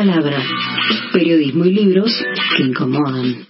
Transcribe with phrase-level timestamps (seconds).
[0.00, 0.42] palabra.
[1.12, 2.10] Periodismo y libros
[2.56, 3.46] que incomodan.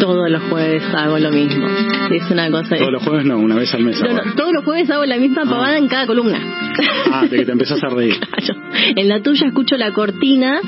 [0.00, 1.91] Todos los jueves hago lo mismo.
[2.16, 2.76] Es una cosa.
[2.76, 4.00] Todos los jueves no, una vez al mes.
[4.02, 6.38] No, no, todos los jueves hago la misma pavada en cada columna.
[7.12, 8.14] Ah, de que te empezás a reír.
[8.96, 10.60] En la tuya escucho la cortina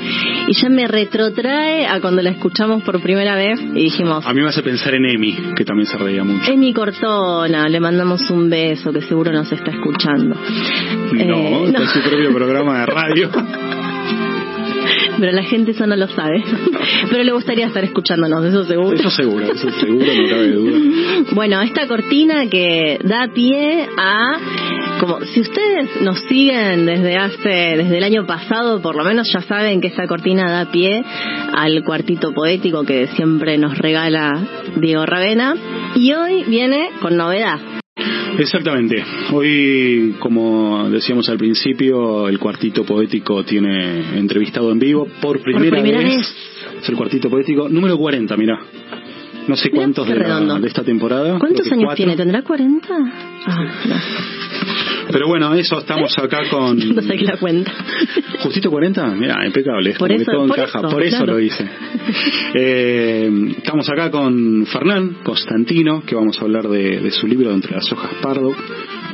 [0.47, 4.41] y ya me retrotrae a cuando la escuchamos por primera vez y dijimos, A mí
[4.41, 6.49] me hace pensar en Emi, que también se reía mucho.
[6.49, 10.35] es mi cortona, le mandamos un beso que seguro nos está escuchando.
[10.35, 11.73] No, Eh, no.
[11.73, 13.29] con su propio programa de radio.
[15.19, 16.43] Pero la gente eso no lo sabe.
[17.09, 18.95] Pero le gustaría estar escuchándonos, eso seguro.
[18.95, 20.79] Eso seguro, eso seguro, no cabe duda.
[21.31, 24.37] Bueno, esta cortina que da pie a
[24.99, 29.41] como si ustedes nos siguen desde hace desde el año pasado, por lo menos ya
[29.41, 31.03] saben que esta cortina da pie
[31.53, 34.31] al cuartito poético que siempre nos regala
[34.77, 35.55] Diego Ravena
[35.95, 37.74] y hoy viene con novedad.
[38.37, 39.03] Exactamente.
[39.31, 45.99] Hoy, como decíamos al principio, el cuartito poético tiene entrevistado en vivo por primera, primera
[45.99, 46.17] vez.
[46.17, 46.35] vez.
[46.81, 48.59] Es el cuartito poético número 40, mira.
[49.47, 51.37] No sé cuántos de, la- de esta temporada.
[51.39, 51.95] ¿Cuántos años cuatro.
[51.97, 52.15] tiene?
[52.15, 52.87] ¿Tendrá 40?
[53.47, 53.95] Ah, no.
[55.11, 56.77] Pero bueno, eso estamos acá con.
[56.95, 57.71] No sé qué la cuenta.
[58.39, 59.05] ¿Justito 40?
[59.15, 59.93] Mira, impecable.
[59.93, 60.79] Por eso- todo por encaja.
[60.79, 61.33] eso, por eso claro.
[61.33, 61.69] lo hice.
[62.57, 67.73] Eh, estamos acá con Fernán Constantino, que vamos a hablar de, de su libro Entre
[67.75, 68.51] las hojas pardo,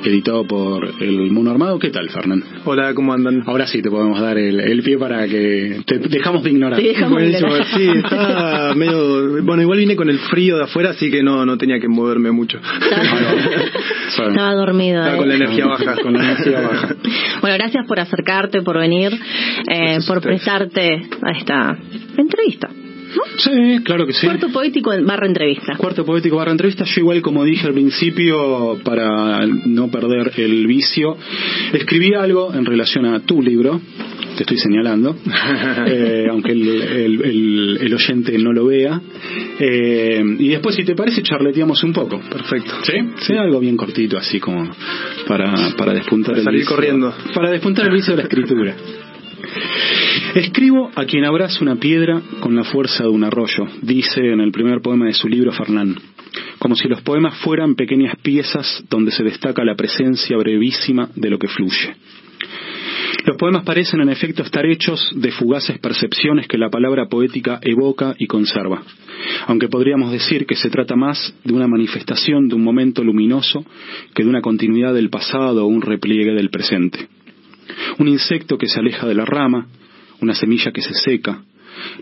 [0.03, 1.79] editado por El Mono Armado.
[1.79, 2.43] ¿Qué tal, Fernán?
[2.65, 3.43] Hola, ¿cómo andan?
[3.45, 6.79] Ahora sí te podemos dar el, el pie para que te dejamos de ignorar.
[6.79, 7.47] Sí, dejamos de Buenísimo.
[7.49, 7.67] ignorar.
[7.75, 9.43] Sí, está medio...
[9.43, 12.31] Bueno, igual vine con el frío de afuera, así que no, no tenía que moverme
[12.31, 12.59] mucho.
[14.15, 14.31] Saben.
[14.31, 14.99] Estaba dormido.
[14.99, 15.19] Estaba eh.
[15.19, 15.95] con la energía baja.
[16.01, 16.95] Con la energía baja.
[17.41, 19.11] Bueno, gracias por acercarte, por venir,
[19.67, 21.75] eh, por prestarte a esta
[22.15, 22.69] entrevista.
[23.37, 24.25] Sí, claro que sí.
[24.27, 25.75] Cuarto poético barra entrevista.
[25.77, 31.17] Cuarto poético barra entrevista, yo igual como dije al principio, para no perder el vicio,
[31.73, 33.81] escribí algo en relación a tu libro,
[34.37, 35.15] te estoy señalando,
[35.87, 39.01] eh, aunque el, el- el- el oyente no lo vea,
[39.63, 42.19] Eh, y después si te parece charleteamos un poco.
[42.29, 42.71] Perfecto.
[42.83, 42.93] ¿Sí?
[43.19, 44.67] Sí, algo bien cortito, así como
[45.27, 46.75] para, para despuntar Para el salir vicio.
[46.75, 47.13] corriendo.
[47.35, 48.75] Para despuntar el vicio de la escritura.
[50.35, 54.51] Escribo a quien abraza una piedra con la fuerza de un arroyo, dice en el
[54.51, 55.95] primer poema de su libro Fernán,
[56.57, 61.37] como si los poemas fueran pequeñas piezas donde se destaca la presencia brevísima de lo
[61.37, 61.95] que fluye.
[63.25, 68.15] Los poemas parecen en efecto estar hechos de fugaces percepciones que la palabra poética evoca
[68.17, 68.81] y conserva,
[69.47, 73.65] aunque podríamos decir que se trata más de una manifestación de un momento luminoso
[74.15, 77.07] que de una continuidad del pasado o un repliegue del presente.
[77.99, 79.67] Un insecto que se aleja de la rama,
[80.21, 81.43] una semilla que se seca,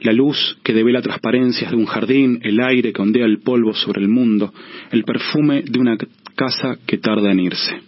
[0.02, 4.02] la luz que devela transparencias de un jardín, el aire que ondea el polvo sobre
[4.02, 4.54] el mundo,
[4.92, 5.98] el perfume de una
[6.36, 7.82] casa que tarda en irse.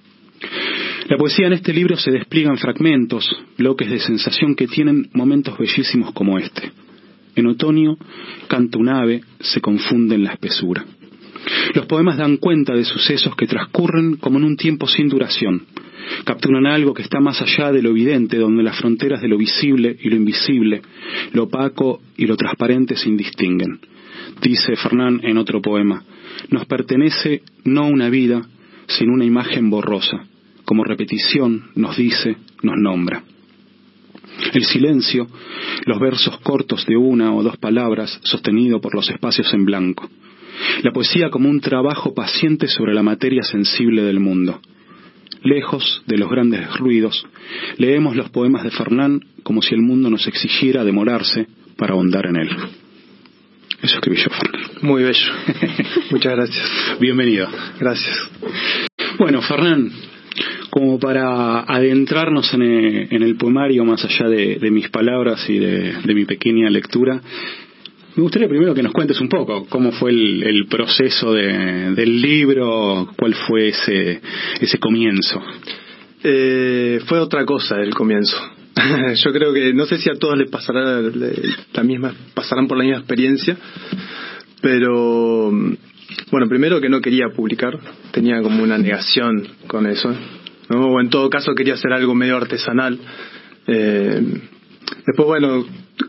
[1.08, 5.58] La poesía en este libro se despliega en fragmentos, bloques de sensación que tienen momentos
[5.58, 6.72] bellísimos como este.
[7.36, 7.98] En otoño
[8.48, 10.86] canta un ave, se confunde en la espesura.
[11.74, 15.66] Los poemas dan cuenta de sucesos que transcurren como en un tiempo sin duración.
[16.26, 19.98] Capturan algo que está más allá de lo evidente, donde las fronteras de lo visible
[20.02, 20.82] y lo invisible,
[21.34, 23.80] lo opaco y lo transparente se indistinguen.
[24.42, 26.04] Dice Fernán en otro poema,
[26.50, 28.42] nos pertenece no una vida,
[28.88, 30.26] sino una imagen borrosa.
[30.66, 33.24] Como repetición nos dice, nos nombra.
[34.54, 35.28] El silencio,
[35.86, 40.10] los versos cortos de una o dos palabras sostenido por los espacios en blanco.
[40.84, 44.60] La poesía como un trabajo paciente sobre la materia sensible del mundo.
[45.44, 47.26] Lejos de los grandes ruidos,
[47.78, 51.48] leemos los poemas de Fernán como si el mundo nos exigiera demorarse
[51.78, 52.50] para ahondar en él.
[53.82, 54.62] Eso escribí yo, Fernán.
[54.84, 55.34] Muy bello.
[56.12, 56.98] Muchas gracias.
[57.00, 57.48] Bienvenido.
[57.80, 58.30] Gracias.
[59.18, 59.92] Bueno, Fernán,
[60.70, 65.94] como para adentrarnos en en el, poemario más allá de, de mis palabras y de,
[66.04, 67.20] de mi pequeña lectura,
[68.16, 72.22] me gustaría primero que nos cuentes un poco cómo fue el, el proceso de- del
[72.22, 74.22] libro, cuál fue ese,
[74.60, 75.42] ese comienzo.
[76.24, 78.38] Eh, fue otra cosa el comienzo.
[79.16, 81.34] Yo creo que no sé si a todos les pasará le-
[81.74, 83.58] la misma, pasarán por la misma experiencia,
[84.62, 87.80] pero bueno, primero que no quería publicar,
[88.12, 90.14] tenía como una negación con eso,
[90.70, 93.00] o en todo caso quería hacer algo medio artesanal.
[93.68, 94.22] Eh,
[95.06, 95.66] después, bueno,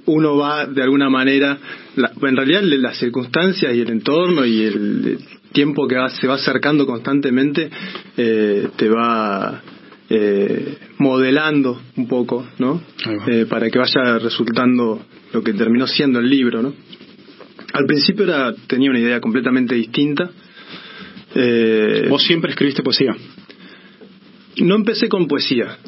[0.06, 1.58] uno va de alguna manera,
[1.96, 5.18] la- en realidad las circunstancias y el entorno y el,
[5.52, 7.68] tiempo que va- se va acercando constantemente
[8.16, 9.60] eh, te va
[10.08, 12.82] eh, modelando un poco, ¿no?
[13.26, 15.02] Eh, para que vaya resultando
[15.32, 16.72] lo que terminó siendo el libro, ¿no?
[17.74, 20.30] Al principio era, tenía una idea completamente distinta.
[21.34, 23.14] Eh, ¿Vos siempre escribiste poesía?
[24.58, 25.78] No empecé con poesía.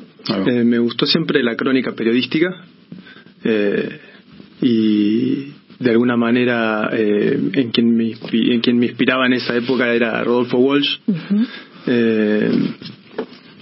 [0.46, 2.64] Eh, me gustó siempre la crónica periodística
[3.44, 4.00] eh,
[4.62, 9.92] y de alguna manera eh, en, quien me, en quien me inspiraba en esa época
[9.92, 10.98] era Rodolfo Walsh.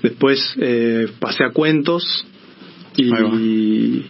[0.02, 0.56] después
[1.18, 2.26] pasé a cuentos
[2.96, 4.04] y,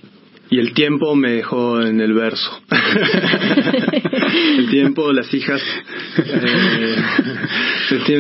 [0.53, 2.61] y el tiempo me dejó en el verso.
[4.59, 5.63] el tiempo, las hijas.
[6.19, 6.97] Eh,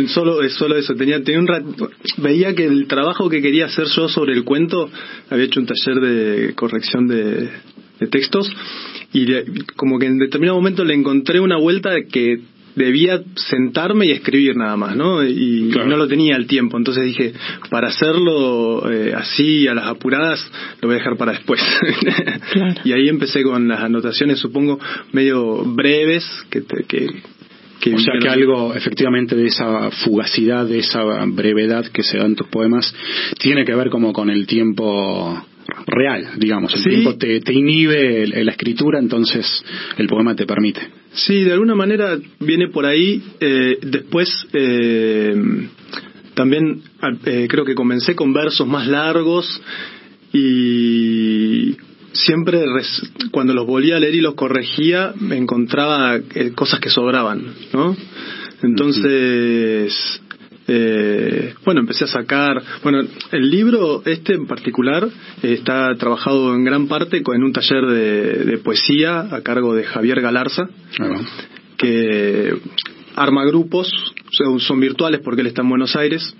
[0.08, 0.94] solo, solo eso.
[0.94, 1.76] Tenía, tenía un
[2.16, 4.88] veía que el trabajo que quería hacer yo sobre el cuento,
[5.28, 7.50] había hecho un taller de corrección de,
[8.00, 8.50] de textos
[9.12, 9.26] y
[9.76, 12.40] como que en determinado momento le encontré una vuelta que
[12.74, 15.24] debía sentarme y escribir nada más, ¿no?
[15.24, 17.32] Y no lo tenía el tiempo, entonces dije,
[17.70, 20.44] para hacerlo eh, así a las apuradas,
[20.80, 21.60] lo voy a dejar para después.
[22.84, 24.78] y ahí empecé con las anotaciones, supongo,
[25.12, 27.08] medio breves, que, que
[27.90, 32.36] o sea que algo efectivamente de esa fugacidad, de esa brevedad que se da en
[32.36, 32.94] tus poemas,
[33.38, 35.44] tiene que ver como con el tiempo
[35.86, 36.74] real, digamos.
[36.74, 39.64] El tiempo te, te inhibe la escritura, entonces
[39.96, 40.80] el poema te permite.
[41.12, 43.22] Sí, de alguna manera viene por ahí.
[43.40, 45.34] Eh, después eh,
[46.34, 46.82] también
[47.26, 49.60] eh, creo que comencé con versos más largos
[50.32, 51.76] y
[52.12, 52.62] siempre
[53.30, 56.18] cuando los volvía a leer y los corregía me encontraba
[56.54, 57.42] cosas que sobraban,
[57.74, 57.94] ¿no?
[58.62, 60.22] Entonces
[60.68, 63.00] eh, bueno, empecé a sacar, bueno,
[63.32, 65.04] el libro este en particular
[65.42, 70.20] eh, está trabajado en gran parte en un taller de, poesía a cargo de Javier
[70.20, 70.68] Galarza,
[71.76, 72.54] que
[73.16, 73.92] arma grupos,
[74.30, 76.34] son, virtuales porque él está en Buenos Aires.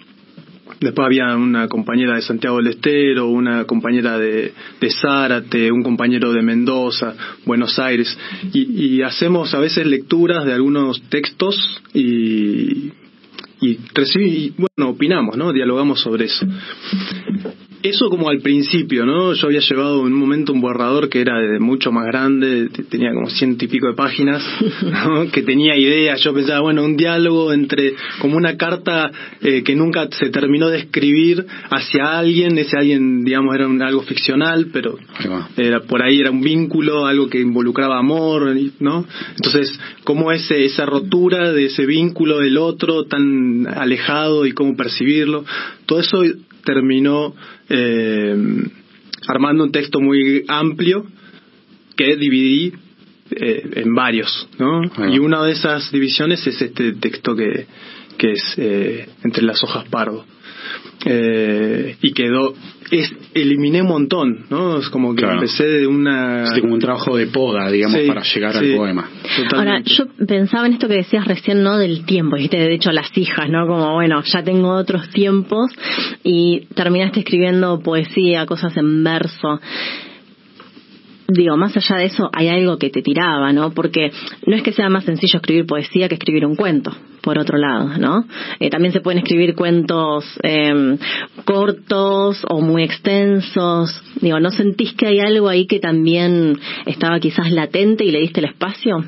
[0.80, 6.32] Después había una compañera de Santiago del Estero, una compañera de, de Zárate, un compañero
[6.32, 7.14] de Mendoza,
[7.44, 8.16] Buenos Aires.
[8.52, 12.92] Y, y hacemos a veces lecturas de algunos textos y
[13.62, 15.52] y recibí, bueno, opinamos, ¿no?
[15.52, 16.44] Dialogamos sobre eso.
[17.82, 19.32] Eso como al principio, ¿no?
[19.32, 23.12] Yo había llevado en un momento un borrador que era de mucho más grande, tenía
[23.12, 24.40] como ciento y pico de páginas,
[24.82, 25.28] ¿no?
[25.32, 26.20] que tenía ideas.
[26.22, 30.78] Yo pensaba, bueno, un diálogo entre, como una carta eh, que nunca se terminó de
[30.78, 34.96] escribir hacia alguien, ese alguien, digamos, era algo ficcional, pero
[35.56, 39.04] era por ahí era un vínculo, algo que involucraba amor, ¿no?
[39.30, 45.44] Entonces, cómo ese, esa rotura de ese vínculo del otro tan alejado y cómo percibirlo,
[45.86, 46.22] todo eso
[46.64, 47.34] terminó
[47.74, 48.36] eh,
[49.26, 51.06] armando un texto muy amplio
[51.96, 52.74] que dividí
[53.36, 54.82] eh, en varios, ¿no?
[55.10, 57.66] Y una de esas divisiones es este texto que,
[58.16, 60.24] que es eh, entre las hojas pardo.
[61.04, 62.54] Eh, y quedó
[62.92, 64.78] es, eliminé un montón, ¿no?
[64.78, 66.44] Es como que empecé de una...
[66.44, 69.08] Es como un trabajo de poda, digamos, para llegar al poema.
[69.54, 71.78] Ahora, yo pensaba en esto que decías recién, ¿no?
[71.78, 73.66] Del tiempo, dijiste, de hecho, las hijas, ¿no?
[73.66, 75.70] Como, bueno, ya tengo otros tiempos
[76.22, 79.58] y terminaste escribiendo poesía, cosas en verso
[81.34, 83.72] digo, más allá de eso, hay algo que te tiraba, ¿no?
[83.72, 84.10] Porque
[84.46, 86.92] no es que sea más sencillo escribir poesía que escribir un cuento,
[87.22, 88.24] por otro lado, ¿no?
[88.60, 90.96] Eh, también se pueden escribir cuentos eh,
[91.44, 94.02] cortos o muy extensos.
[94.20, 98.40] Digo, ¿no sentís que hay algo ahí que también estaba quizás latente y le diste
[98.40, 99.04] el espacio?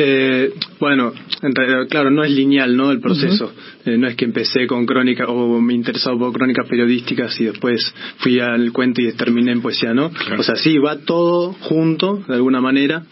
[0.00, 1.12] Eh, bueno,
[1.42, 2.92] en realidad, claro, no es lineal, ¿no?
[2.92, 3.52] El proceso.
[3.84, 7.92] Eh, no es que empecé con crónica o me interesaba por crónicas periodísticas y después
[8.18, 10.12] fui al cuento y terminé en poesía, ¿no?
[10.38, 13.02] O sea, sí, va todo junto, de alguna manera.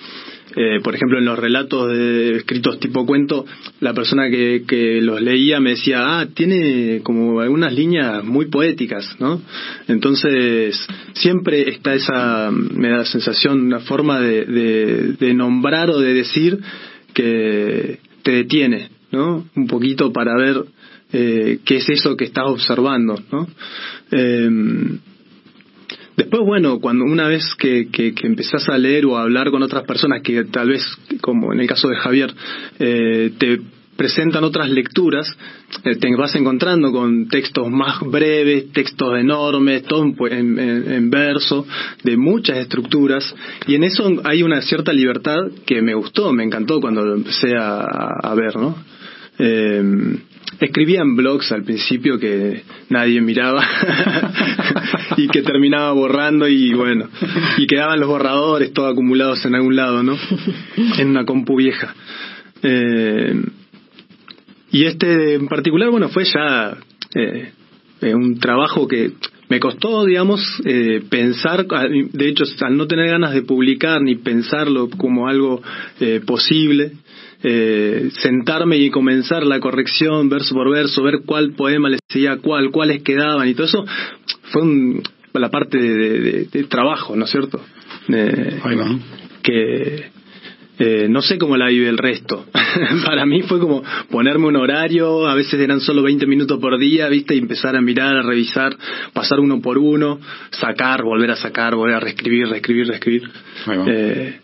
[0.54, 3.44] Eh, por ejemplo, en los relatos de, escritos tipo cuento,
[3.80, 9.42] la persona que, los leía me decía, ah, tiene como algunas líneas muy poéticas, ¿no?
[9.88, 10.78] Entonces,
[11.14, 16.58] siempre está esa, me da la sensación, una forma de, de, nombrar o de decir
[17.12, 19.44] que te detiene, ¿no?
[19.56, 20.64] Un poquito para ver
[21.12, 23.48] eh, qué es eso que estás observando, ¿no?
[24.12, 24.48] Eh,
[26.16, 29.84] Después, bueno, cuando una vez que, que, empezás a leer o a hablar con otras
[29.84, 30.82] personas que tal vez,
[31.20, 32.34] como en el caso de Javier,
[32.78, 33.60] eh, te
[33.96, 35.26] presentan otras lecturas,
[35.84, 41.66] eh, te vas encontrando con textos más breves, textos enormes, todo en, en, verso,
[42.02, 43.34] de muchas estructuras,
[43.66, 47.56] y en eso hay una cierta libertad que me gustó, me encantó cuando lo empecé
[47.56, 47.80] a,
[48.22, 48.76] a ver, ¿no?
[49.38, 49.82] Eh,
[50.60, 53.66] escribía en blogs al principio que nadie miraba
[55.16, 57.08] y que terminaba borrando y bueno,
[57.58, 60.16] y quedaban los borradores todos acumulados en algún lado, ¿no?
[60.98, 61.94] En una compu vieja.
[62.62, 63.42] Eh,
[64.72, 66.76] y este en particular, bueno, fue ya
[67.14, 67.52] eh,
[68.14, 69.12] un trabajo que
[69.48, 74.90] me costó, digamos, eh, pensar, de hecho, al no tener ganas de publicar ni pensarlo
[74.90, 75.62] como algo
[76.00, 76.92] eh, posible,
[77.42, 82.70] eh, sentarme y comenzar la corrección verso por verso, ver cuál poema le seguía cuál,
[82.70, 83.86] cuáles quedaban y todo eso,
[84.50, 84.62] fue
[85.34, 87.60] la parte de, trabajo, ¿no es cierto?
[89.42, 90.10] Que
[90.78, 92.46] eh, no sé cómo la vive el resto.
[93.04, 97.08] Para mí fue como ponerme un horario, a veces eran solo 20 minutos por día,
[97.08, 97.34] ¿viste?
[97.34, 98.76] Y empezar a mirar, a revisar,
[99.12, 103.30] pasar uno por uno, sacar, volver a sacar, volver a reescribir, reescribir, reescribir.
[103.88, 104.40] Eh,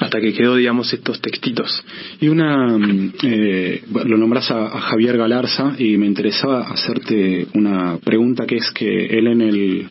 [0.00, 1.84] hasta que quedó, digamos, estos textitos.
[2.20, 8.46] Y una, mm, eh, lo nombras a, Javier Galarza y me interesaba hacerte una pregunta
[8.46, 9.88] que es que él en el,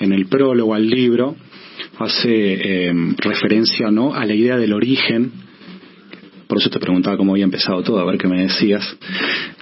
[0.00, 1.36] en el prólogo al libro
[1.98, 5.30] hace em, referencia no a la idea del origen
[6.46, 8.96] por eso te preguntaba cómo había empezado todo, a ver qué me decías,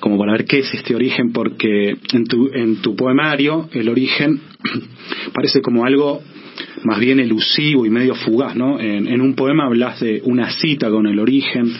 [0.00, 4.40] como para ver qué es este origen, porque en tu, en tu poemario el origen
[5.34, 6.22] parece como algo
[6.84, 8.80] más bien elusivo y medio fugaz, ¿no?
[8.80, 11.72] En, en, un poema hablas de una cita con el origen,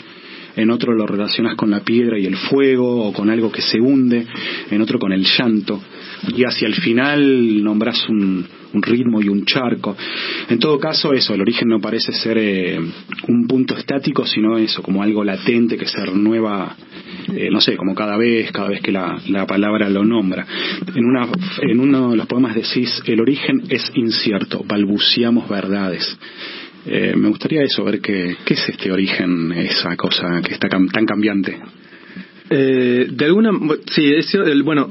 [0.57, 3.81] en otro lo relacionas con la piedra y el fuego, o con algo que se
[3.81, 4.26] hunde,
[4.71, 5.81] en otro con el llanto
[6.29, 9.95] y hacia el final nombras un, ritmo y un charco.
[10.49, 12.81] En todo caso, eso, el origen no parece ser eh,
[13.29, 16.75] un punto estático, sino eso, como algo latente que se renueva,
[17.35, 20.47] eh, no sé, como cada vez, cada vez que la, palabra lo nombra.
[20.95, 21.29] En, una,
[21.61, 26.17] en uno de los poemas decís, el origen es incierto, balbuceamos verdades.
[26.87, 31.05] Eh, me gustaría eso, ver qué, qué es este origen, esa cosa que está tan
[31.05, 31.59] cambiante.
[32.49, 33.50] de alguna,
[33.91, 34.88] sí, es, el, bueno,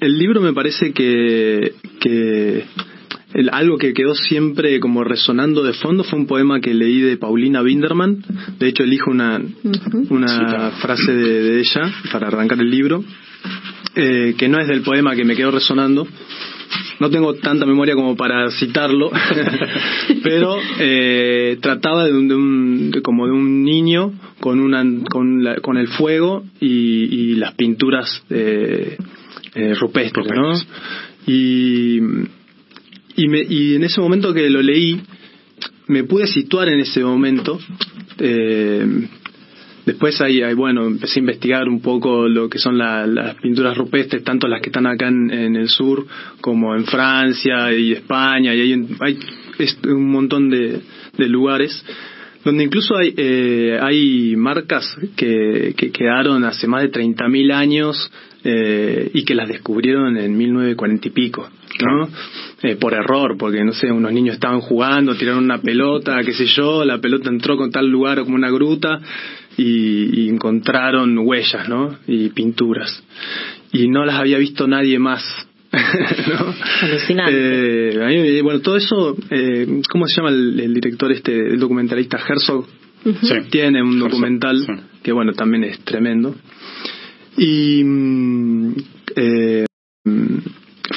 [0.00, 2.64] el libro me parece que, que
[3.52, 7.62] algo que quedó siempre como resonando de fondo fue un poema que leí de Paulina
[7.62, 8.24] Binderman.
[8.58, 9.40] De hecho, elijo una,
[10.10, 13.04] una frase de, ella para arrancar el libro,
[13.94, 16.06] eh, que no es del poema que me quedó resonando.
[17.00, 19.10] No tengo tanta memoria como para citarlo,
[20.22, 26.44] pero eh, trataba de, un, como de un niño con, una, con, con el fuego
[26.60, 28.22] y, y las pinturas.
[28.30, 28.96] Eh,
[29.54, 30.52] eh, rupestres, ¿no?
[31.26, 31.98] Y,
[33.16, 35.00] y, me, y en ese momento que lo leí,
[35.88, 37.58] me pude situar en ese momento.
[38.18, 38.86] Eh,
[39.84, 44.46] después ahí, bueno, empecé a investigar un poco lo que son las pinturas rupestres, tanto
[44.46, 46.06] las que están acá en, el sur
[46.40, 49.18] como en Francia y España, y hay, hay
[49.86, 50.80] un montón de,
[51.16, 51.84] de lugares
[52.44, 58.10] donde incluso hay, eh, hay marcas que, que quedaron hace más de 30.000 años
[58.44, 61.48] eh, y que las descubrieron en 1940 y pico,
[61.84, 62.08] ¿no?
[62.62, 66.46] Eh, por error, porque no sé, unos niños estaban jugando, tiraron una pelota, qué sé
[66.46, 69.00] yo, la pelota entró con tal lugar como una gruta
[69.56, 71.96] y, y encontraron huellas, ¿no?
[72.06, 73.02] Y pinturas.
[73.72, 76.54] Y no las había visto nadie más ¿no?
[76.82, 78.38] Alucinante.
[78.38, 82.66] Eh, bueno, todo eso, eh, ¿cómo se llama el, director este, el documentalista Herzog?
[83.50, 86.34] Tiene un documental que, bueno, también es tremendo.
[87.38, 88.74] Y mm,
[89.16, 89.66] eh,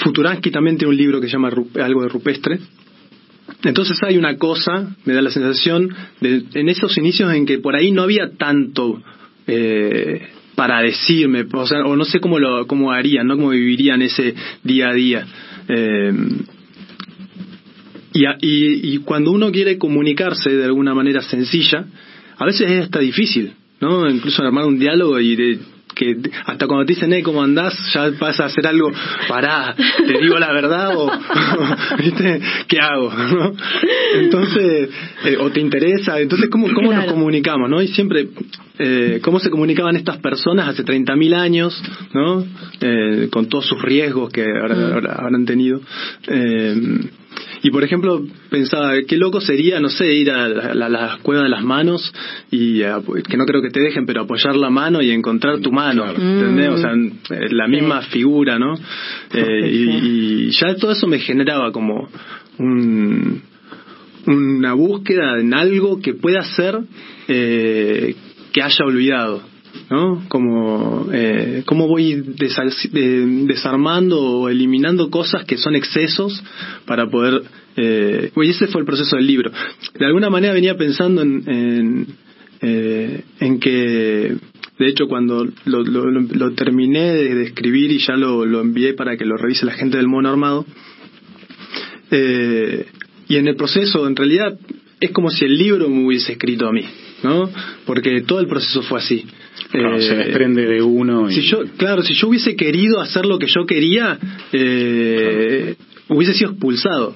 [0.03, 2.59] Futuransky también tiene un libro que se llama algo de rupestre.
[3.63, 7.75] Entonces hay una cosa, me da la sensación, de, en esos inicios en que por
[7.75, 9.03] ahí no había tanto
[9.45, 13.35] eh, para decirme, o, sea, o no sé cómo lo cómo harían, ¿no?
[13.35, 14.33] Cómo vivirían ese
[14.63, 15.27] día a día.
[15.67, 16.13] Eh,
[18.13, 21.85] y, y, y, cuando uno quiere comunicarse de alguna manera sencilla,
[22.37, 24.09] a veces es hasta difícil, ¿no?
[24.09, 25.59] Incluso armar un diálogo y de,
[26.01, 27.75] que hasta cuando te dicen, hey, ¿cómo andás?
[27.93, 28.91] Ya vas a hacer algo,
[29.27, 31.11] pará, te digo la verdad o,
[31.99, 32.41] ¿viste?
[32.67, 33.13] ¿Qué hago?
[33.13, 33.53] ¿no?
[34.15, 34.89] Entonces,
[35.25, 37.69] eh, o te interesa, entonces, ¿cómo, cómo nos comunicamos?
[37.69, 37.81] ¿no?
[37.83, 38.29] Y siempre,
[38.81, 41.81] eh, ¿cómo se comunicaban estas personas hace 30.000 años,
[42.13, 42.45] ¿no?
[42.79, 45.07] Eh, con todos sus riesgos que mm.
[45.07, 45.81] habrán tenido.
[46.27, 46.75] Eh,
[47.63, 51.63] y por ejemplo, pensaba, qué loco sería, no sé, ir a la, cueva de las
[51.63, 52.11] manos
[52.49, 56.09] y que no creo que te dejen, pero apoyar la mano y encontrar tu mano,
[56.09, 56.69] ¿entendés?
[56.69, 58.73] O sea, eh, la misma figura, ¿no?
[59.33, 62.09] Eh, y, ya todo eso me generaba como
[62.57, 63.41] un,
[64.25, 66.79] una búsqueda en algo que pueda ser
[67.27, 68.15] eh,
[68.51, 69.41] que haya olvidado.
[69.89, 70.23] ¿no?
[70.27, 72.23] Como eh, cómo voy
[73.47, 76.43] desarmando o eliminando cosas que son excesos
[76.85, 77.41] para poder.
[77.77, 79.51] Eh, ese fue el proceso del libro.
[79.97, 82.07] De alguna manera venía pensando en, en,
[82.61, 84.35] eh, en que,
[84.77, 89.25] de hecho, cuando lo, lo, terminé de, escribir y ya lo, lo, envié para que
[89.25, 90.65] lo revise la gente del mono armado,
[92.11, 92.85] eh,
[93.27, 94.59] y en el proceso, en realidad,
[94.99, 96.83] es como si el libro me hubiese escrito a mí.
[97.23, 97.49] ¿No?
[97.85, 99.25] Porque todo el proceso fue así.
[99.71, 101.29] Claro, Eh, se desprende de uno.
[101.29, 101.35] Y...
[101.35, 104.17] si yo, claro, si yo hubiese querido hacer lo que yo quería,
[104.51, 105.75] eh,
[106.09, 107.15] hubiese sido expulsado.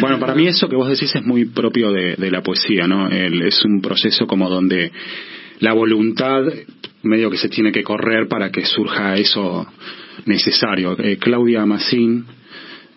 [0.00, 3.08] Bueno, para mí eso que vos decís es muy propio de, de la poesía, ¿no?
[3.08, 4.90] El- es un proceso como donde
[5.60, 6.42] la voluntad
[7.02, 9.66] medio que se tiene que correr para que surja eso
[10.26, 10.96] necesario.
[10.98, 12.24] Eh, Claudia Massín,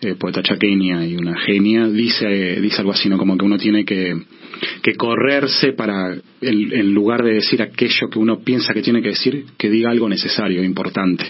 [0.00, 3.18] eh, poeta chaqueña y una genia, dice, eh, dice algo así, ¿no?
[3.18, 4.14] Como que uno tiene que,
[4.82, 9.08] que correrse para, en, en lugar de decir aquello que uno piensa que tiene que
[9.10, 11.24] decir, que diga algo necesario, importante.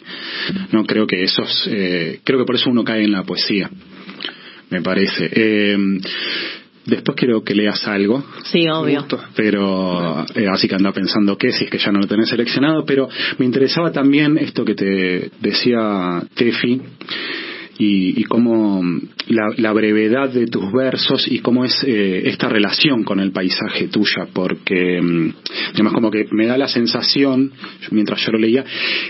[0.72, 3.70] No creo que eso es, eh, creo que por eso uno cae en la poesía,
[4.70, 5.30] me parece.
[5.32, 5.76] Eh,
[6.84, 9.00] después quiero que leas algo, Sí, obvio.
[9.00, 9.18] Gusto.
[9.34, 12.84] pero eh, así que anda pensando qué, si es que ya no lo tenés seleccionado,
[12.84, 13.08] pero
[13.38, 16.80] me interesaba también esto que te decía Tefi
[17.78, 18.82] y, y cómo
[19.28, 23.88] la, la brevedad de tus versos y cómo es eh, esta relación con el paisaje
[23.88, 25.34] tuya, porque mm,
[25.74, 27.52] además como que me da la sensación,
[27.90, 28.64] mientras yo lo leía,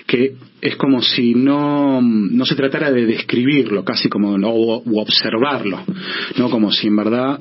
[0.06, 5.82] que es como si no, no se tratara de describirlo, casi como o, o observarlo,
[6.37, 7.40] no como si en verdad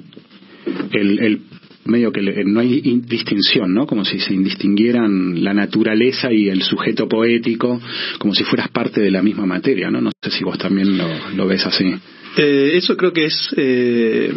[0.91, 1.41] el, el
[1.87, 3.85] medio que le- no hay in- distinción, ¿no?
[3.87, 7.79] Como si se indistinguieran la naturaleza y el sujeto poético,
[8.19, 10.01] como si fueras parte de la misma materia, ¿no?
[10.01, 10.97] No sé si vos también
[11.35, 11.85] lo, ves así.
[12.37, 14.31] Eh, eso creo que es, eh,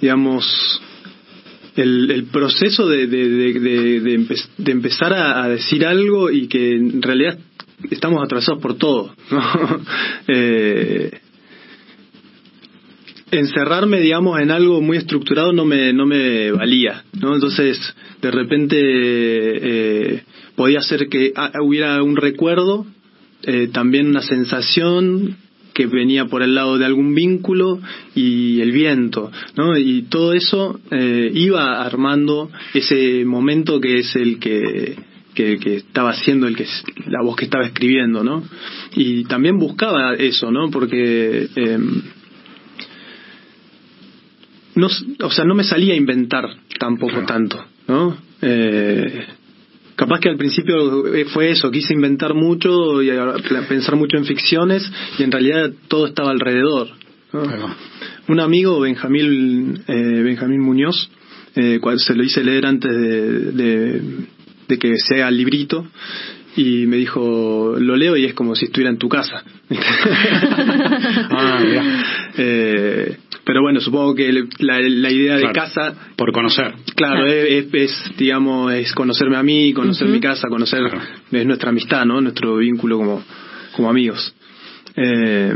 [0.00, 0.80] digamos,
[1.76, 6.46] el, el proceso de, de, de, de- de empe- de empezar a, decir algo y
[6.48, 7.38] que en realidad
[7.90, 9.14] estamos atrasados por todo.
[10.28, 11.10] Eh,
[13.38, 17.34] encerrarme, digamos, en algo muy estructurado no me, no me valía, ¿no?
[17.34, 17.78] Entonces,
[18.20, 20.22] de repente eh,
[20.56, 22.86] podía ser que hubiera un recuerdo,
[23.42, 25.36] eh, también una sensación
[25.74, 27.80] que venía por el lado de algún vínculo
[28.14, 29.76] y el viento, ¿no?
[29.76, 34.96] Y todo eso eh, iba armando ese momento que es el que,
[35.34, 36.66] que, que estaba haciendo el que
[37.06, 38.44] la voz que estaba escribiendo, ¿no?
[38.94, 40.70] Y también buscaba eso, ¿no?
[40.70, 42.02] Porque em,
[44.76, 44.88] no,
[45.20, 46.44] o sea, no me salía a inventar
[46.78, 47.26] tampoco Claro.
[47.26, 48.16] tanto, ¿no?
[48.42, 49.24] Eh,
[49.96, 53.10] capaz que al principio eh, fue eso, quise inventar mucho y
[53.68, 56.88] pensar mucho en ficciones y en realidad todo estaba alrededor.
[57.32, 57.42] ¿no?
[58.28, 61.10] Un amigo, Benjamín, eh, Benjamín Muñoz,
[61.56, 64.02] eh, cual se lo hice leer antes de, de,
[64.68, 65.86] de que sea el librito
[66.56, 69.42] y me dijo, lo leo y es como si estuviera en tu casa.
[71.36, 71.60] Ah.
[72.36, 76.72] Eh, pero bueno, supongo que la, la idea de casa, Por conocer.
[76.96, 77.26] claro, Claro.
[77.26, 81.00] Es, digamos, es conocerme a mí, conocer mi casa, conocer Claro.
[81.30, 82.20] es nuestra amistad, ¿no?
[82.20, 83.22] Nuestro vínculo como,
[83.76, 84.34] como amigos.
[84.96, 85.52] Eh,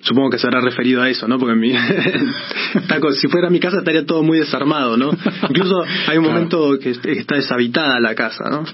[0.00, 1.38] supongo que se habrá referido a eso, ¿no?
[1.38, 1.72] Porque mi,
[3.20, 5.10] si fuera mi casa estaría todo muy desarmado, ¿no?
[5.48, 6.32] Incluso hay un Claro.
[6.34, 8.64] momento que est- está deshabitada la casa, ¿no?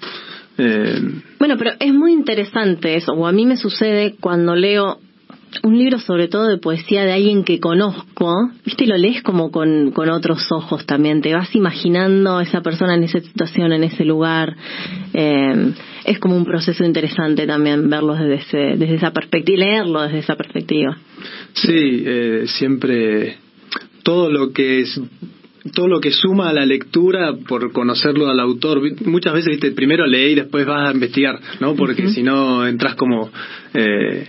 [0.59, 1.01] Eh,
[1.39, 4.99] Bueno, pero es muy interesante eso, o a mí me sucede cuando leo
[5.63, 9.51] un libro sobre todo de poesía de alguien que conozco, viste, y lo lees como
[9.51, 13.85] con, con otros ojos también, te vas imaginando a esa persona en esa situación, en
[13.85, 14.57] ese lugar,
[15.15, 15.73] eh,
[16.05, 20.37] es como un proceso interesante también verlo desde, ese, desde esa perspectiva, leerlo desde esa
[20.37, 20.97] perspectiva.
[21.53, 23.37] Sí, eh, siempre
[24.03, 25.01] todo lo que es
[25.75, 30.07] todo lo que suma a la lectura por conocerlo al autor muchas veces viste primero
[30.07, 32.13] leí y después vas a investigar no porque Ujú.
[32.13, 33.29] si no entras como
[33.75, 34.29] eh,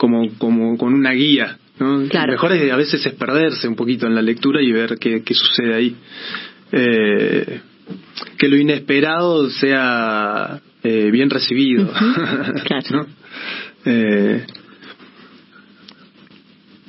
[0.00, 2.32] como como con una guía no Claro.
[2.32, 5.34] mejor es, a veces es perderse un poquito en la lectura y ver qué, qué
[5.34, 5.94] sucede ahí
[6.72, 7.60] Eh,
[8.38, 11.90] que lo inesperado sea eh, bien recibido
[12.64, 12.88] claro.
[12.90, 13.06] ¿no?
[13.84, 14.44] Eh,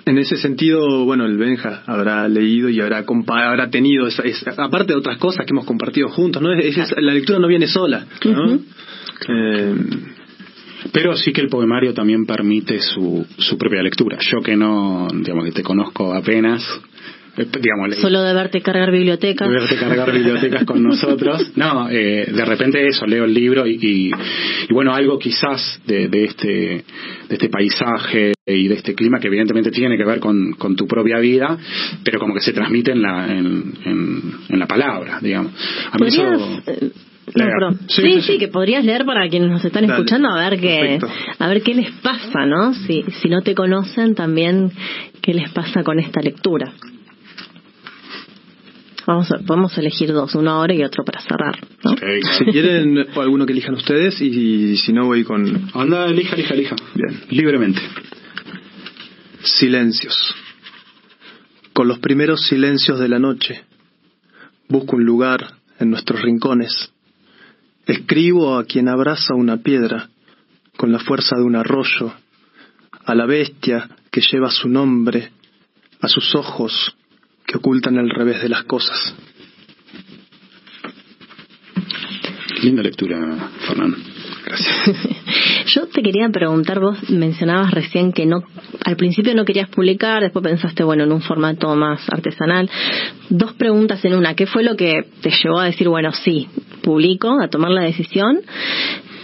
[0.06, 4.52] en ese sentido, bueno, el Benja habrá leído y habrá compa- habrá tenido, esa, esa-
[4.58, 6.52] aparte de otras cosas que hemos compartido juntos, ¿no?
[6.54, 8.60] Es- es- la lectura no viene sola, ¿no?
[9.30, 9.76] Eh,
[10.92, 14.18] Pero sí que el poemario también permite su, su propia lectura.
[14.22, 16.64] Yo que no, digamos que te conozco apenas,
[17.38, 19.48] eh, digamos, Solo de verte cargar bibliotecas.
[19.48, 21.52] verte cargar bibliotecas con nosotros.
[21.56, 24.12] No, eh, de repente eso, leo el libro y, y,
[24.70, 26.84] y bueno, algo quizás de, de este de
[27.36, 31.20] este paisaje y de este clima que evidentemente tiene que ver con, con tu propia
[31.20, 31.58] vida,
[32.04, 35.54] pero como que se transmite en la, en, en, en la palabra, digamos.
[35.92, 36.92] A mí eso- ¿Podrías, eh,
[37.36, 37.72] no.
[37.72, 38.38] Sí, Sí, sí, sí, sí.
[38.40, 39.94] que podrías leer para quienes nos están Dale.
[39.94, 41.08] escuchando a ver qué Perfecto.
[41.40, 42.74] a ver qué les pasa, ¿no?
[42.74, 44.72] Si si no te conocen también
[45.22, 46.74] qué les pasa con esta lectura.
[49.08, 51.92] Vamos a, podemos elegir dos, uno ahora y otro para cerrar, ¿no?
[51.92, 52.38] Ok, claro.
[52.38, 56.54] si quieren, o alguno que elijan ustedes y, si no voy con Anda, elija, elija,
[56.54, 56.76] elija.
[56.94, 57.20] Bien.
[57.30, 57.82] Libremente.
[59.44, 60.36] silencios.
[61.74, 63.64] Con los primeros silencios de la noche,
[64.70, 65.48] busco un lugar
[65.80, 66.92] en nuestros rincones.
[67.86, 70.10] Escribo a quien abraza una piedra
[70.78, 72.14] con la fuerza de un arroyo,
[73.06, 75.32] a la bestia que lleva su nombre,
[76.02, 76.96] a sus ojos
[77.46, 79.16] que ocultan el revés de las cosas.
[82.62, 83.98] Linda lectura, Fernando.
[85.68, 88.44] Yo te quería preguntar, vos mencionabas recién que no,
[88.84, 92.70] al principio no querías publicar, después pensaste, bueno, en un formato más artesanal.
[93.30, 94.36] Dos preguntas en una.
[94.36, 96.48] ¿Qué fue lo que te llevó a decir, bueno, sí,
[96.82, 98.42] publico, a tomar la decisión?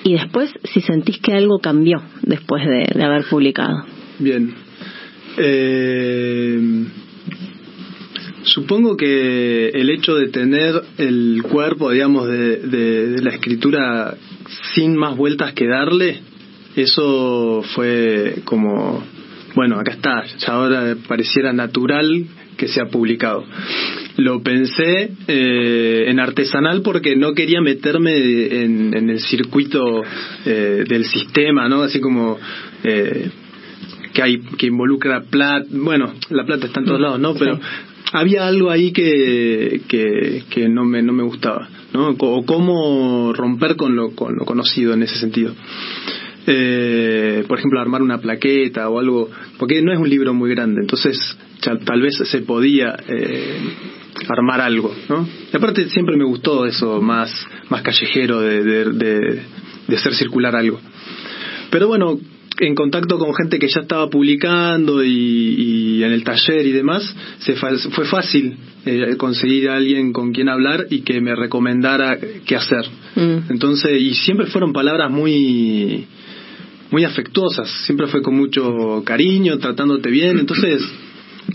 [0.03, 3.83] Y después, si sentís que algo cambió después de, haber publicado.
[4.19, 4.53] Bien.
[5.37, 6.85] Eh,
[8.43, 14.15] supongo que el hecho de tener el cuerpo, digamos, de la escritura
[14.73, 16.21] sin más vueltas que darle,
[16.75, 19.03] eso fue como,
[19.55, 23.45] bueno, acá está, ya ahora pareciera natural que sea publicado.
[24.17, 30.01] Lo pensé eh, en artesanal porque no quería meterme en, el circuito
[30.45, 31.83] eh, del sistema, ¿no?
[31.83, 32.37] Así como
[32.83, 33.29] eh,
[34.13, 37.35] que hay que involucra plata, bueno, la plata está en todos lados, ¿no?
[37.35, 37.59] Pero
[38.11, 42.09] había algo ahí que, que, no, me, no me gustaba, ¿no?
[42.17, 45.53] O cómo romper con lo, con lo conocido en ese sentido.
[46.49, 49.29] Eh, por ejemplo, armar una plaqueta o algo,
[49.59, 53.59] porque no es un libro muy grande, entonces tal vez se podía eh,
[54.29, 55.27] armar algo, ¿no?
[55.51, 57.29] Y aparte siempre me gustó eso más,
[57.69, 59.41] más callejero de, de,
[59.87, 60.79] de hacer circular algo.
[61.69, 62.17] Pero bueno,
[62.59, 67.55] en contacto con gente que ya estaba publicando y, en el taller y demás, se
[67.55, 68.55] fue fácil
[68.85, 72.85] eh, conseguir a alguien con quien hablar y que me recomendara qué hacer.
[73.15, 73.51] Mm.
[73.51, 76.07] Entonces, y siempre fueron palabras muy
[76.91, 80.39] muy afectuosas, siempre fue con mucho cariño, tratándote bien.
[80.39, 80.81] Entonces,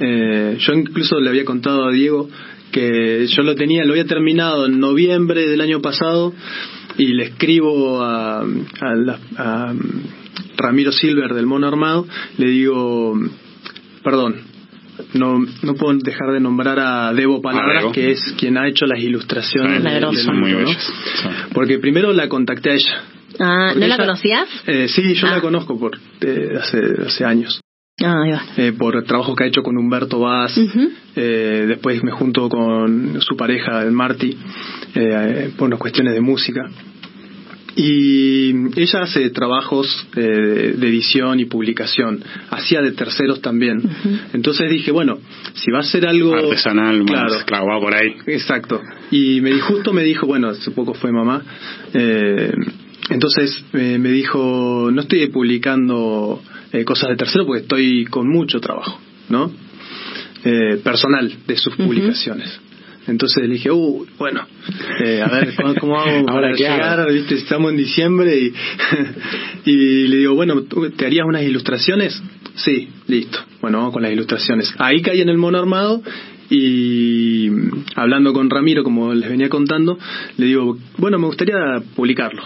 [0.00, 2.28] eh, yo incluso le había contado a Diego
[2.70, 6.32] que yo lo tenía, lo había terminado en noviembre del año pasado
[6.96, 8.46] y le escribo a,
[9.36, 9.74] a
[10.56, 12.06] Ramiro Silver del Mono Armado,
[12.38, 13.14] le digo,
[14.02, 14.36] perdón,
[15.14, 19.00] no, no puedo dejar de nombrar a Debo Palabras, que es quien ha hecho las
[19.00, 19.82] ilustraciones.
[20.24, 20.92] son muy bellas.
[21.52, 23.02] Porque primero la contacté a ella.
[23.38, 24.48] Ah, ¿no la conocías?
[24.66, 25.40] Eh, sí, yo la ah.
[25.40, 27.60] conozco por eh, hace, hace años.
[28.00, 28.24] Ah,
[28.56, 30.58] eh, por trabajo que ha hecho con Humberto Vaz.
[31.14, 34.36] eh, después me junto con su pareja, el Marty,
[34.94, 36.68] eh, por unas cuestiones de música.
[37.74, 43.80] Y ella hace trabajos de edición y publicación, hacía de terceros también.
[44.34, 45.16] Entonces dije, bueno,
[45.54, 48.14] si va a ser algo artesanal, claro, clavado por ahí.
[48.26, 48.78] Exacto.
[49.10, 51.42] Y me justo me dijo, bueno, hace poco fue mamá,
[51.94, 52.52] eh,
[53.12, 58.60] entonces eh, me dijo, no estoy publicando eh, cosas de tercero porque estoy con mucho
[58.60, 58.98] trabajo,
[59.28, 59.52] ¿no?
[60.82, 62.60] personal de sus publicaciones.
[63.06, 64.46] Entonces le dije, uh, bueno,
[65.04, 67.12] eh, a ver, ¿cómo, hago para llegar?
[67.12, 67.34] ¿Viste?
[67.34, 68.52] Estamos en diciembre y,
[69.70, 72.22] y le digo, bueno, ¿te harías unas ilustraciones?
[72.54, 73.38] Sí, listo.
[73.60, 74.72] Bueno, vamos con las ilustraciones.
[74.78, 76.02] Ahí caí en el mono armado
[76.52, 77.48] y
[77.96, 79.98] hablando con Ramiro, como les venía contando,
[80.36, 81.56] le digo, bueno, me gustaría
[81.96, 82.42] publicarlo.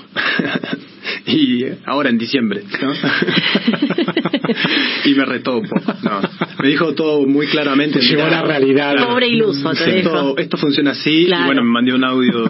[1.26, 2.92] y ahora en diciembre, ¿no?
[5.04, 5.92] y me retó un poco.
[6.04, 6.20] No.
[6.62, 7.98] Me dijo todo muy claramente.
[8.00, 8.94] Llegó la realidad.
[9.08, 11.26] Pobre iluso, te esto, esto funciona así.
[11.26, 12.48] Y bueno, me mandó un audio,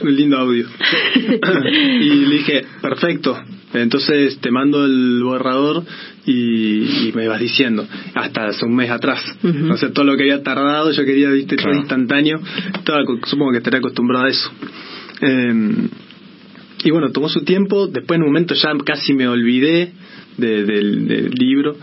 [0.00, 0.68] un lindo audio.
[2.00, 3.36] y le dije, perfecto.
[3.74, 5.84] Entonces te mando el borrador
[6.26, 9.20] y, me vas diciendo, hasta hace un mes atrás.
[9.42, 12.40] No sé, todo lo que había tardado, yo quería, viste, todo instantáneo.
[13.24, 14.50] supongo que estaré acostumbrado a eso.
[15.20, 15.88] Eh,
[16.84, 19.92] y bueno, tomó su tiempo, después en un momento ya casi me olvidé
[20.36, 21.76] del, libro,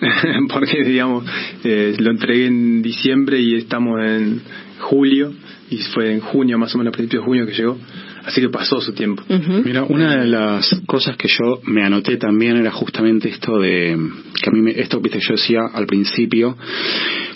[0.52, 1.24] porque digamos,
[1.64, 4.42] eh, lo entregué en diciembre y estamos en
[4.78, 5.32] julio,
[5.70, 7.78] y fue en junio, más o menos a principios de junio que llegó.
[8.24, 9.22] Así que pasó su tiempo.
[9.64, 13.96] Mira, una de las cosas que yo me anoté también era justamente esto de
[14.40, 16.56] que a mí me, esto viste yo decía al principio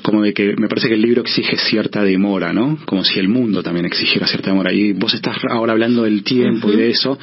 [0.07, 2.79] como de que me parece que el libro exige cierta demora, ¿no?
[2.85, 4.73] Como si el mundo también exigiera cierta demora.
[4.73, 7.19] Y vos estás ahora hablando del tiempo y de eso.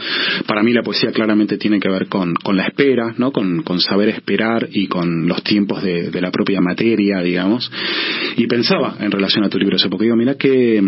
[0.45, 3.31] Para mí la poesía claramente tiene que ver con, con la espera, ¿no?
[3.31, 7.71] Con, con saber esperar y con los tiempos de, de la propia materia, digamos.
[8.35, 10.83] Y pensaba en relación a tu libro, porque digo, mira qué,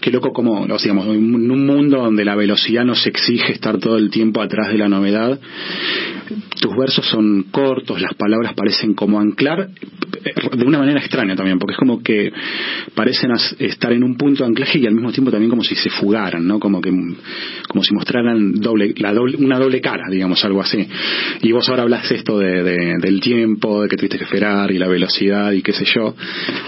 [0.00, 4.10] qué loco como, digamos, en un mundo donde la velocidad nos exige estar todo el
[4.10, 5.40] tiempo atrás de la novedad,
[6.60, 9.68] tus versos son cortos, las palabras parecen como anclar,
[10.56, 12.32] de una manera extraña también, porque es como que
[12.94, 15.90] parecen estar en un punto de anclaje y al mismo tiempo también como si se
[15.90, 16.58] fugaran, ¿no?
[16.58, 16.90] Como que
[17.68, 20.86] como si mostraran doble, la doble, una doble cara, digamos, algo así.
[21.42, 22.62] Y vos ahora hablas esto de,
[23.00, 26.14] del tiempo, de que tuviste que esperar y la velocidad y qué sé yo.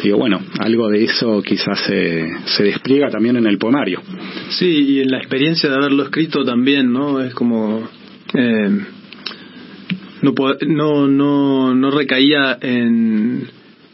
[0.02, 4.02] Digo, bueno, algo de eso quizás se, se despliega también en el poemario.
[4.50, 7.20] Sí, y en la experiencia de haberlo escrito también, ¿no?
[7.20, 7.88] Es como...
[8.34, 8.80] Eh,
[10.22, 10.32] no,
[10.66, 13.48] no, no, no recaía en,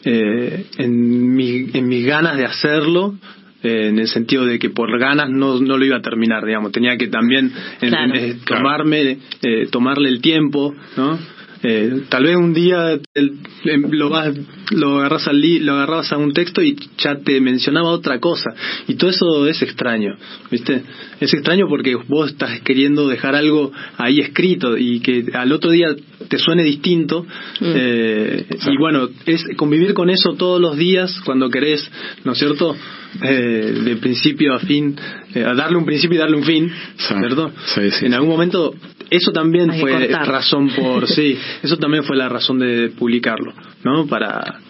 [0.05, 3.15] eh, en, mi, en mis ganas de hacerlo,
[3.63, 6.73] eh, en el sentido de que por ganas no, no lo iba a terminar, digamos,
[6.73, 11.19] tenía que también eh, tomarme, eh, tomarle el tiempo, ¿no?
[11.63, 14.35] Eh, tal vez un día em, lo vas,
[14.71, 18.51] lo agarras al lo agarrabas a un texto y ya te mencionaba otra cosa
[18.89, 20.17] y todo eso es extraño,
[20.51, 20.83] ¿viste?
[21.21, 25.95] Es extraño porque vos estás queriendo dejar algo ahí escrito y que al otro día
[26.29, 27.25] te suene distinto
[27.61, 27.65] mm.
[27.65, 31.89] eh, y bueno, es convivir con eso todos los días cuando querés,
[32.25, 32.77] ¿no es cierto?
[33.23, 34.97] Eh, de principio a fin,
[35.35, 37.53] eh, a darle un principio y darle un fin, ¿cierto?
[37.77, 38.75] en algún momento
[39.11, 43.53] eso también fue razón por sí, eso también fue la razón de publicarlo,
[43.85, 44.07] ¿no?
[44.07, 44.61] Para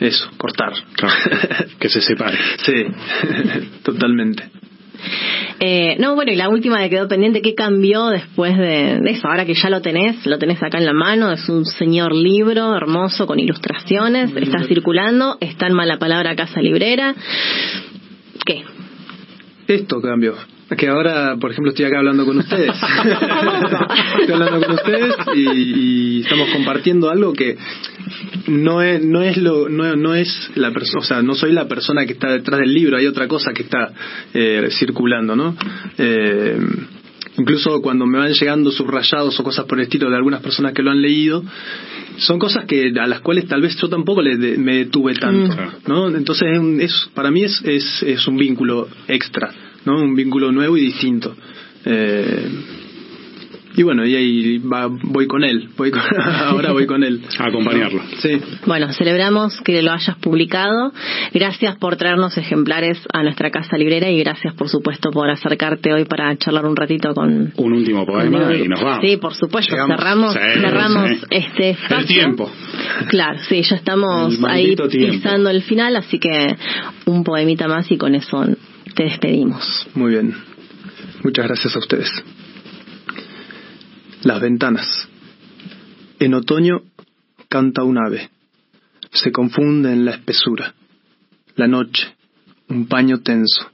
[0.00, 0.72] eso, cortar.
[1.78, 2.38] que se separe.
[2.58, 2.84] Sí,
[3.82, 4.50] totalmente.
[5.60, 9.28] Eh, no, bueno, y la última que quedó pendiente, ¿qué cambió después de, eso?
[9.28, 12.76] Ahora que ya lo tenés, lo tenés acá en la mano, es un señor libro
[12.76, 17.14] hermoso con ilustraciones, está circulando, está en mala palabra Casa Librera.
[18.44, 18.64] ¿Qué?
[19.66, 20.34] Esto cambió
[20.76, 22.70] que ahora, por ejemplo, estoy acá hablando con ustedes.
[24.20, 27.56] estoy hablando con ustedes y, estamos compartiendo algo que
[28.48, 31.68] no es no es lo no, no es la persona, o sea, no soy la
[31.68, 33.92] persona que está detrás del libro, hay otra cosa que está
[34.34, 35.56] eh, circulando, ¿no?
[35.96, 36.58] Eh,
[37.38, 40.82] incluso cuando me van llegando subrayados o cosas por el estilo de algunas personas que
[40.82, 41.44] lo han leído,
[42.18, 45.88] son cosas que a las cuales tal vez yo tampoco le me detuve tanto, mm.
[45.88, 46.08] ¿no?
[46.08, 46.48] Entonces
[46.80, 49.50] es, para mí es, es, es un vínculo extra.
[49.88, 50.02] ¿No?
[50.02, 51.34] Un vínculo nuevo y distinto.
[51.84, 52.48] Eh,
[53.78, 55.92] y bueno, y ahí va, voy con él, voy
[56.46, 57.22] ahora voy con él.
[57.38, 58.02] A acompañarlo.
[58.18, 58.40] Sí.
[58.66, 60.92] Bueno, celebramos que lo hayas publicado.
[61.32, 66.06] Gracias por traernos ejemplares a nuestra casa librera y gracias, por supuesto, por acercarte hoy
[66.06, 67.52] para charlar un ratito con...
[67.56, 68.98] Un último poema y nos vamos.
[69.00, 72.50] Sí, por supuesto, cerramos, cerramos este El tiempo.
[73.08, 76.48] Claro, sí, ya estamos ahí pisando el final, así que
[77.06, 78.44] un poemita más y con eso
[78.98, 79.86] te despedimos.
[79.94, 80.34] Muy bien.
[81.22, 82.10] Muchas gracias a ustedes.
[84.24, 85.08] Las ventanas.
[86.18, 86.82] En otoño
[87.48, 88.28] canta un ave.
[89.12, 90.74] Se confunde en la espesura.
[91.54, 92.12] La noche,
[92.70, 93.70] un paño tenso.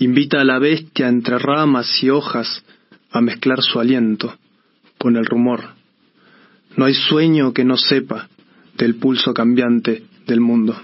[0.00, 2.64] Invita a la bestia entre ramas y hojas
[3.12, 4.36] a mezclar su aliento
[4.98, 5.74] con el rumor.
[6.76, 8.28] No hay sueño que no sepa
[8.76, 10.76] del pulso cambiante del mundo.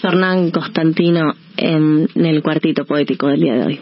[0.00, 3.80] Fernán Constantino en el cuartito poético del día de hoy.